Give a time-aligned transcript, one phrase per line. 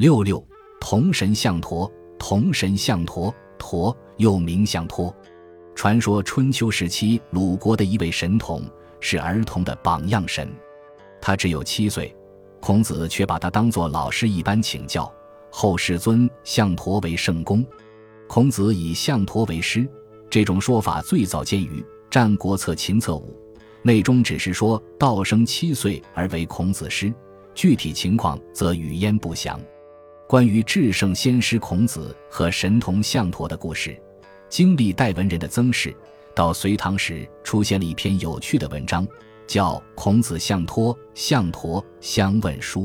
[0.00, 0.42] 六六
[0.80, 5.14] 童神象陀，童神象陀，陀又名象托。
[5.74, 8.64] 传说春秋时期鲁国的一位神童
[8.98, 10.50] 是儿童的榜样神，
[11.20, 12.16] 他只有七岁，
[12.62, 15.12] 孔子却把他当作老师一般请教，
[15.50, 17.62] 后世尊象陀为圣公。
[18.26, 19.86] 孔子以象陀为师，
[20.30, 23.38] 这种说法最早见于《战国策·秦策五》，
[23.82, 27.12] 内中只是说道生七岁而为孔子师，
[27.54, 29.60] 具体情况则语焉不详。
[30.30, 34.00] 关于至圣先师孔子和神童象陀的故事，
[34.48, 35.92] 经历代文人的增饰，
[36.36, 39.04] 到隋唐时出现了一篇有趣的文章，
[39.44, 42.82] 叫《孔子象托象陀相问书》。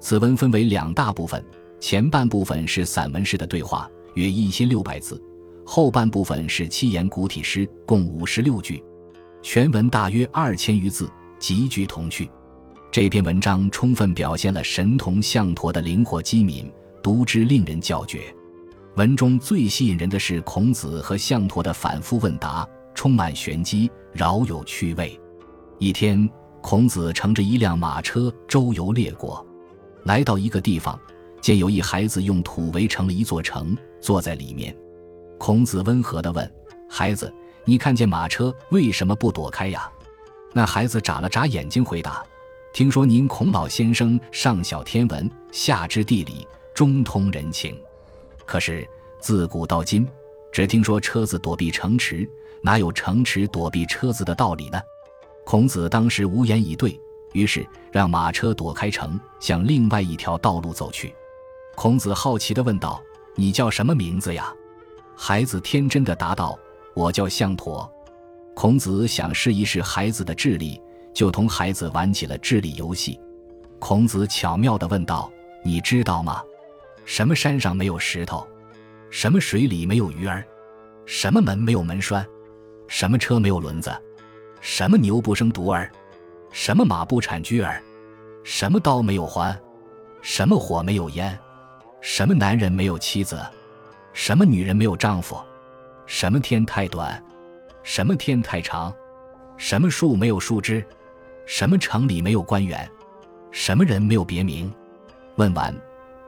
[0.00, 1.44] 此文分为两大部分，
[1.78, 5.20] 前半部分是散文式的对话，约一千六百字；
[5.66, 8.82] 后半部分是七言古体诗，共五十六句，
[9.42, 12.30] 全文大约二千余字，极具童趣。
[12.92, 16.68] 这篇文章充分表现了神童象陀的灵活机敏，
[17.02, 18.34] 读之令人叫绝。
[18.96, 25.18] 文中最吸引人的是孔子和象陀的反复问答，充满玄机，饶有趣味。
[25.78, 26.28] 一天，
[26.60, 29.44] 孔子乘着一辆马车周游列国，
[30.04, 30.98] 来到一个地方，
[31.40, 34.76] 见有一孩子用土围成了一座城，坐在里面。
[35.38, 36.52] 孔子温和地问
[36.90, 37.32] ：“孩子，
[37.64, 39.90] 你看见马车，为什么不躲开呀？”
[40.52, 42.22] 那孩子眨了眨眼睛，回答。
[42.74, 46.46] 听说您孔老先生上晓天文，下知地理，
[46.80, 47.78] 中通人情。
[48.46, 48.88] 可是
[49.20, 50.08] 自古到今，
[50.50, 52.26] 只听说车子躲避城池，
[52.62, 54.80] 哪有城池躲避车子的道理呢？
[55.44, 56.98] 孔子当时无言以对，
[57.34, 61.14] 于是让马车躲开城，向另外一条道路走去。
[61.74, 62.98] 孔子好奇地问道
[63.36, 64.50] ：“你叫什么名字呀？”
[65.14, 66.58] 孩子天真的答道
[66.96, 67.86] ：“我叫象陀。”
[68.56, 70.80] 孔子想试一试孩子的智力。
[71.12, 73.20] 就同孩子玩起了智力游戏。
[73.78, 75.30] 孔子巧妙地问道
[75.62, 76.42] ：“你知道吗？
[77.04, 78.46] 什么山上没有石头？
[79.10, 80.44] 什么水里没有鱼儿？
[81.06, 82.24] 什么门没有门栓？
[82.86, 83.92] 什么车没有轮子？
[84.60, 85.90] 什么牛不生犊儿？
[86.52, 87.82] 什么马不产驹儿？
[88.44, 89.58] 什么刀没有环？
[90.22, 91.36] 什么火没有烟？
[92.00, 93.40] 什么男人没有妻子？
[94.12, 95.38] 什么女人没有丈夫？
[96.06, 97.22] 什么天太短？
[97.82, 98.92] 什么天太长？
[99.56, 100.84] 什么树没有树枝？”
[101.46, 102.88] 什么城里没有官员？
[103.50, 104.72] 什么人没有别名？
[105.34, 105.74] 问完，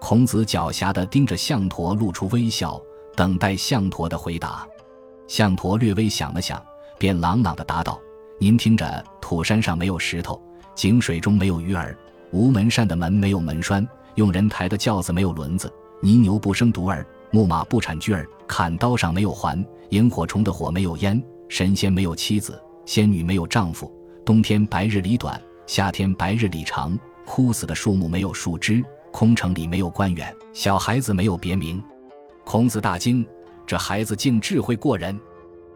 [0.00, 2.80] 孔子狡黠地盯着象驼，露出微笑，
[3.14, 4.66] 等待象驼的回答。
[5.28, 6.60] 象驼略微想了想，
[6.98, 8.00] 便朗朗地答道
[8.40, 10.40] ：“您听着，土山上没有石头，
[10.74, 11.96] 井水中没有鱼儿，
[12.32, 23.92] 无门扇的门没有门栓，用人抬的轿子没有轮子，泥牛不生犊儿，木马不产驹儿，砍刀上没有环，萤火虫的火没有烟，神仙没有妻子，仙女没有丈夫。”
[24.24, 26.98] 冬天白日里短，夏天白日里长。
[27.26, 31.82] 枯死的树木没有树枝，空城里没有官员，小孩子没有别名。
[32.44, 33.26] 孔子大惊，
[33.66, 35.18] 这孩子竟智慧过人。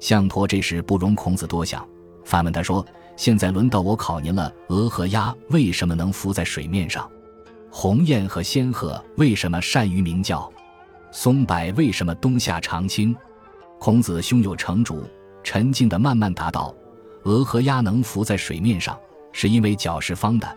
[0.00, 1.86] 象驼这时不容孔子多想，
[2.24, 2.84] 反问他说
[3.16, 7.10] ：“现在轮到我考您了，鹅和鸭为什么能浮在水面上？
[7.70, 10.50] 鸿雁和仙鹤为什么善于鸣叫？
[11.10, 13.14] 松柏为什么冬夏常青？”
[13.78, 15.04] 孔子胸有成竹，
[15.42, 16.74] 沉静地慢慢答道。
[17.24, 18.98] 鹅和鸭能浮在水面上，
[19.32, 20.48] 是因为脚是方的；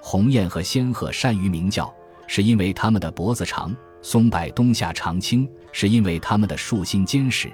[0.00, 1.92] 鸿雁和仙鹤善于鸣叫，
[2.28, 7.50] 是因为它们的脖子长；松柏冬夏常青，是因为它们的树心坚实。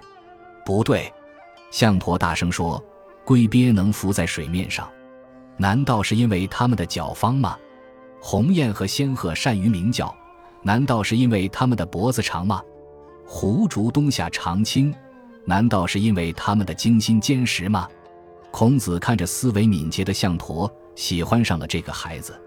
[0.67, 1.11] 不对，
[1.71, 2.83] 象驼大声说
[3.25, 4.91] ：“龟鳖能浮在水面上，
[5.57, 7.57] 难道是因为它们的脚方吗？
[8.21, 10.15] 鸿雁和仙鹤善于鸣叫，
[10.63, 12.63] 难道是因为它们的脖子长吗？
[13.27, 14.95] 狐竹冬夏常青，
[15.47, 17.89] 难道是因为它们的茎心坚实吗？”
[18.51, 22.41] 孔子看着思维敏捷的象驼，喜欢上了这个孩子。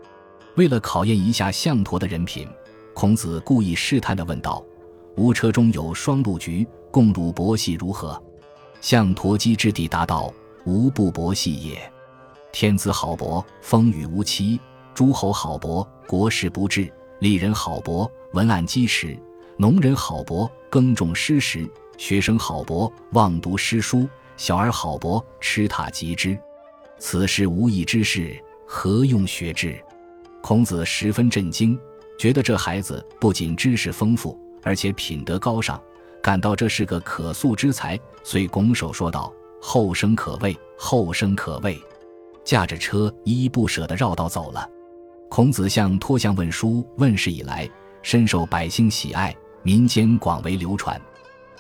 [0.58, 2.48] 为了考验一下象驼的人品，
[2.96, 4.66] 孔子故意试探地问道
[5.16, 8.20] ：“吾车中有双鹿局，共汝伯戏如何？”
[8.82, 10.34] 象驼机智地答道
[10.66, 11.80] ：“吾不伯戏也。
[12.52, 14.60] 天子好伯，风雨无期；
[14.96, 19.16] 诸侯好伯，国事不治；吏人好伯，文案积实；
[19.58, 21.70] 农人好伯，耕种施时；
[22.00, 26.36] 学生好伯，望读诗书。”小儿好博，吃塔及之，
[26.98, 29.80] 此事无益之事，何用学之？
[30.42, 31.78] 孔子十分震惊，
[32.18, 35.82] 觉得这孩子不仅知识丰富，而且品德高尚，
[36.22, 41.78] 感到这是个可塑之才，遂拱手说道：“后生可畏，后生可畏。”
[42.46, 44.70] 驾着车依依不舍地绕道走了。
[45.30, 47.70] 孔子向托象问书问世以来，
[48.02, 51.00] 深受百姓喜爱，民间广为流传。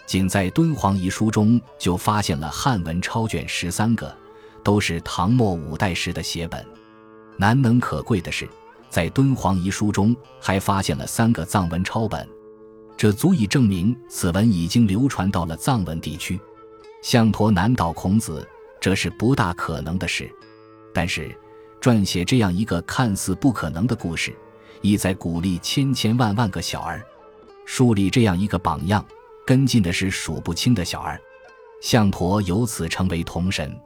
[0.06, 4.15] 仅在敦煌遗书中就发现了汉文抄卷十三个，
[4.63, 6.65] 都是唐末五代时的写本。
[7.35, 8.47] 难能可贵的是，
[8.89, 12.28] 在敦煌遗书中还发现了三个藏文抄本，
[12.95, 16.39] 这足以证明此文已经流传到了藏文地区。
[17.01, 18.48] 项陀难倒孔子，
[18.80, 20.30] 这是不大可能的事。
[20.94, 21.36] 但是，
[21.80, 24.36] 撰写这样一个看似不可能的故事，
[24.81, 27.06] 意在鼓励千千万万个小儿，
[27.66, 29.06] 树立这样一个榜样，
[29.45, 31.22] 跟进的是数不清的小儿。
[31.81, 33.80] 项陀由此成为童神。